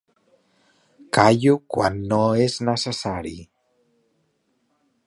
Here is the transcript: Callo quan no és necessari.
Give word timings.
Callo 1.17 1.53
quan 1.75 2.01
no 2.13 2.23
és 2.47 2.57
necessari. 2.71 3.37